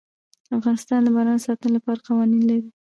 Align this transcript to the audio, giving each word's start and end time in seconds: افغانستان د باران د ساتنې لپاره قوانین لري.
افغانستان 0.57 0.99
د 1.03 1.07
باران 1.15 1.37
د 1.39 1.43
ساتنې 1.45 1.71
لپاره 1.75 2.03
قوانین 2.07 2.41
لري. 2.49 2.69